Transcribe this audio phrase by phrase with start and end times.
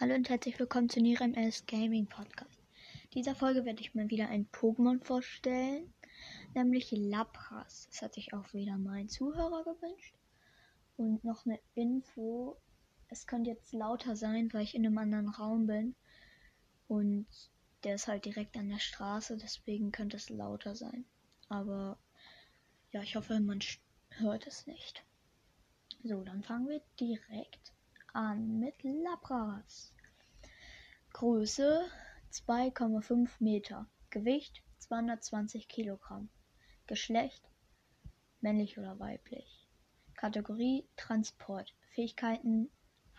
[0.00, 2.58] Hallo und herzlich willkommen zu Nirem S Gaming Podcast.
[3.10, 5.92] In dieser Folge werde ich mal wieder ein Pokémon vorstellen,
[6.54, 7.86] nämlich Lapras.
[7.90, 10.14] Das hat sich auch wieder mein Zuhörer gewünscht.
[10.96, 12.56] Und noch eine Info.
[13.08, 15.94] Es könnte jetzt lauter sein, weil ich in einem anderen Raum bin.
[16.88, 17.26] Und
[17.84, 21.04] der ist halt direkt an der Straße, deswegen könnte es lauter sein.
[21.50, 21.98] Aber
[22.92, 23.58] ja, ich hoffe, man
[24.12, 25.04] hört es nicht.
[26.02, 27.74] So, dann fangen wir direkt
[28.12, 29.92] an mit Lapras.
[31.12, 31.86] Größe
[32.32, 33.86] 2,5 Meter.
[34.10, 36.28] Gewicht 220 Kilogramm.
[36.86, 37.48] Geschlecht
[38.40, 39.68] männlich oder weiblich.
[40.14, 41.74] Kategorie Transport.
[41.94, 42.70] Fähigkeiten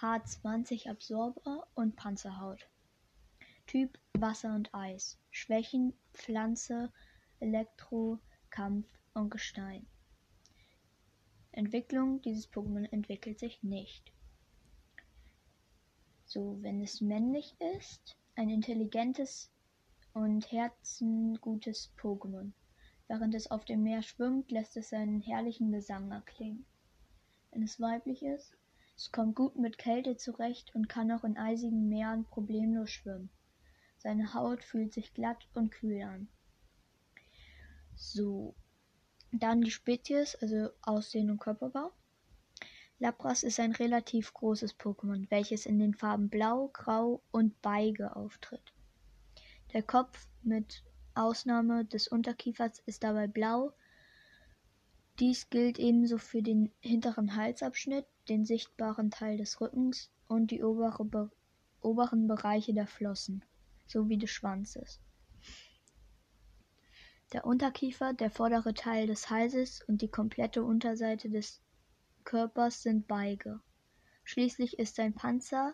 [0.00, 2.68] H20 Absorber und Panzerhaut.
[3.66, 5.18] Typ Wasser und Eis.
[5.30, 6.92] Schwächen Pflanze,
[7.40, 8.18] Elektro,
[8.50, 9.86] Kampf und Gestein.
[11.52, 14.12] Entwicklung dieses Pokémon entwickelt sich nicht.
[16.30, 19.50] So, wenn es männlich ist, ein intelligentes
[20.12, 22.52] und herzengutes Pokémon.
[23.06, 26.66] Während es auf dem Meer schwimmt, lässt es seinen herrlichen Gesang erklingen.
[27.50, 28.52] Wenn es weiblich ist,
[28.94, 33.30] es kommt gut mit Kälte zurecht und kann auch in eisigen Meeren problemlos schwimmen.
[33.96, 36.28] Seine Haut fühlt sich glatt und kühl an.
[37.96, 38.54] So,
[39.32, 41.90] dann die Spezies, also Aussehen und Körperbau.
[43.00, 48.72] Lapras ist ein relativ großes Pokémon, welches in den Farben Blau, Grau und Beige auftritt.
[49.72, 50.82] Der Kopf mit
[51.14, 53.72] Ausnahme des Unterkiefers ist dabei blau.
[55.18, 61.04] Dies gilt ebenso für den hinteren Halsabschnitt, den sichtbaren Teil des Rückens und die obere
[61.04, 61.30] Be
[61.80, 63.44] oberen Bereiche der Flossen
[63.86, 65.00] sowie des Schwanzes.
[67.32, 71.60] Der Unterkiefer, der vordere Teil des Halses und die komplette Unterseite des
[72.28, 73.58] Körpers sind Beige.
[74.22, 75.72] Schließlich ist sein Panzer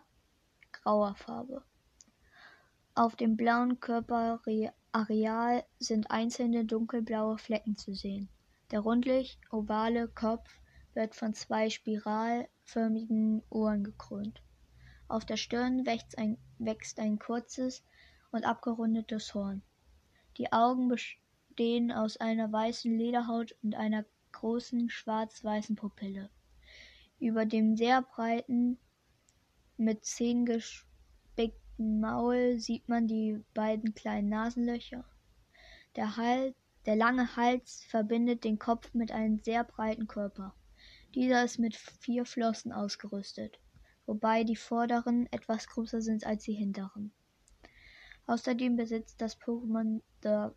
[0.71, 1.65] grauer Farbe.
[2.95, 8.29] Auf dem blauen Körperareal sind einzelne dunkelblaue Flecken zu sehen.
[8.71, 10.49] Der rundlich ovale Kopf
[10.93, 14.41] wird von zwei spiralförmigen Ohren gekrönt.
[15.09, 17.83] Auf der Stirn wächst ein, wächst ein kurzes
[18.31, 19.61] und abgerundetes Horn.
[20.37, 26.31] Die Augen bestehen aus einer weißen Lederhaut und einer großen schwarz-weißen Pupille.
[27.19, 28.79] Über dem sehr breiten,
[29.77, 35.05] mit Zähnen gespickten Maul sieht man die beiden kleinen Nasenlöcher.
[35.97, 36.55] Der, Hals,
[36.87, 40.55] der lange Hals verbindet den Kopf mit einem sehr breiten Körper.
[41.15, 43.61] Dieser ist mit vier Flossen ausgerüstet,
[44.07, 47.13] wobei die vorderen etwas größer sind als die hinteren.
[48.27, 50.55] Außerdem besitzt das Pokémon der,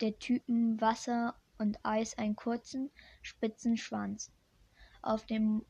[0.00, 2.90] der Typen Wasser und Eis einen kurzen,
[3.22, 4.32] spitzen Schwanz.
[5.06, 5.64] Auf dem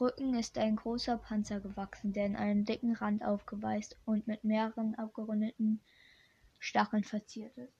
[0.00, 4.96] Rücken ist ein großer Panzer gewachsen, der in einem dicken Rand aufgeweist und mit mehreren
[4.96, 5.80] abgerundeten
[6.58, 7.72] Stacheln verziert ist.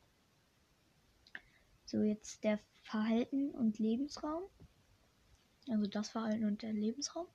[1.87, 4.45] So, jetzt der Verhalten und Lebensraum.
[5.69, 7.27] Also das Verhalten und der Lebensraum.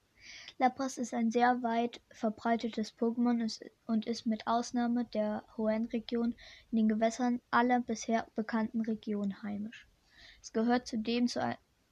[0.59, 3.53] Lapras ist ein sehr weit verbreitetes Pokémon
[3.85, 6.35] und ist mit Ausnahme der Hoenn-Region
[6.71, 9.89] in den Gewässern aller bisher bekannten Regionen heimisch.
[10.41, 11.41] Es gehört zudem zu,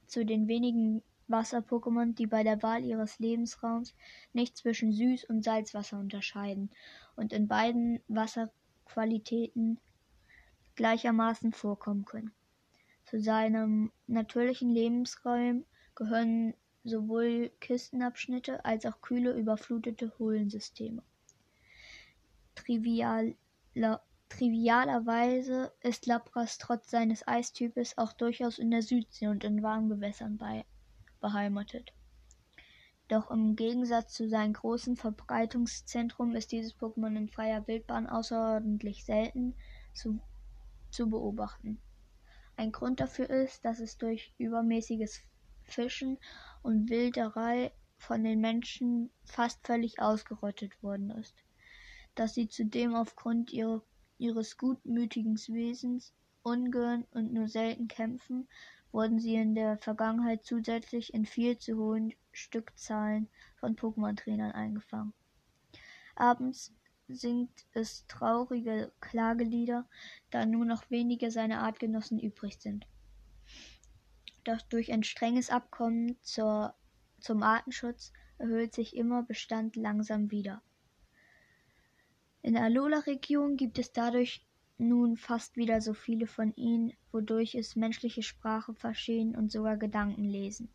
[0.06, 3.94] zu den wenigen Wasser-Pokémon, die bei der Wahl ihres Lebensraums
[4.32, 6.70] nicht zwischen Süß- und Salzwasser unterscheiden
[7.16, 9.78] und in beiden Wasserqualitäten
[10.76, 12.32] gleichermaßen vorkommen können.
[13.04, 15.64] Zu seinem natürlichen Lebensraum
[15.94, 16.54] gehören
[16.84, 21.02] sowohl Küstenabschnitte als auch kühle, überflutete Höhlensysteme.
[22.54, 23.34] Trivial,
[24.28, 30.36] trivialerweise ist Lapras trotz seines Eistypes auch durchaus in der Südsee und in warmen Gewässern
[30.36, 30.64] bei
[31.26, 31.92] beheimatet.
[33.08, 39.54] Doch im Gegensatz zu seinem großen Verbreitungszentrum ist dieses Pokémon in freier Wildbahn außerordentlich selten
[39.92, 40.20] zu,
[40.92, 41.80] zu beobachten.
[42.56, 45.20] Ein Grund dafür ist, dass es durch übermäßiges
[45.64, 46.16] Fischen
[46.62, 51.34] und Wilderei von den Menschen fast völlig ausgerottet worden ist.
[52.14, 53.82] Dass sie zudem aufgrund ihrer,
[54.18, 56.12] ihres gutmütigen Wesens
[56.44, 58.46] ungern und nur selten kämpfen,
[58.92, 65.12] wurden sie in der Vergangenheit zusätzlich in viel zu hohen Stückzahlen von Pokémon-Trainern eingefangen.
[66.14, 66.72] Abends
[67.08, 69.86] singt es traurige Klagelieder,
[70.30, 72.86] da nur noch wenige seiner Artgenossen übrig sind.
[74.44, 76.74] Doch durch ein strenges Abkommen zur,
[77.20, 80.62] zum Artenschutz erhöht sich immer Bestand langsam wieder.
[82.42, 84.45] In der Alola-Region gibt es dadurch
[84.78, 90.24] nun fast wieder so viele von ihnen, wodurch es menschliche Sprache verstehen und sogar Gedanken
[90.24, 90.68] lesen.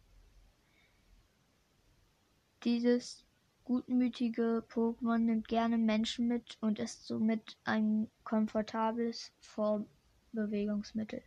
[2.63, 3.25] Dieses
[3.63, 11.21] gutmütige Pokémon nimmt gerne Menschen mit und ist somit ein komfortables Vorbewegungsmittel.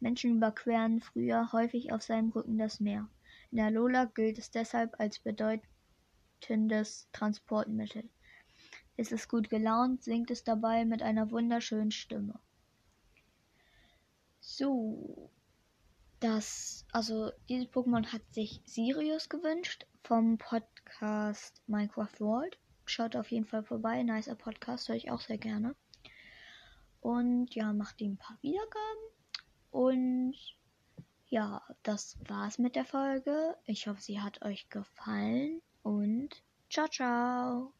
[0.00, 3.08] Menschen überqueren früher häufig auf seinem Rücken das Meer.
[3.50, 8.08] In Alola gilt es deshalb als bedeutendes Transportmittel.
[8.96, 12.38] Ist es gut gelaunt, singt es dabei mit einer wunderschönen Stimme.
[14.40, 15.30] So,
[16.20, 22.58] das, also dieses Pokémon hat sich Sirius gewünscht vom Podcast Minecraft World.
[22.86, 25.74] Schaut auf jeden Fall vorbei, nicer Podcast, höre ich auch sehr gerne.
[27.00, 29.04] Und ja, macht ihm ein paar Wiedergaben.
[29.70, 30.34] Und
[31.26, 33.56] ja, das war's mit der Folge.
[33.66, 37.74] Ich hoffe, sie hat euch gefallen und ciao, ciao.